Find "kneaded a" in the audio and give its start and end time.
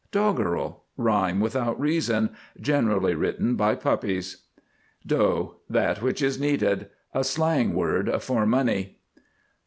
6.39-7.23